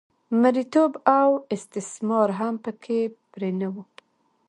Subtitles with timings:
[0.41, 2.99] مریتوب او استثمار هم په کې
[3.31, 3.75] پرېنه و.